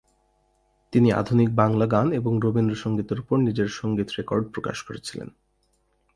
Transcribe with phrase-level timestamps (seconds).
[0.93, 5.29] তিনি আধুনিক বাংলা গান এবং রবীন্দ্র সঙ্গীতের উপর নিজের সঙ্গীত রেকর্ড প্রকাশ করেছিলেন।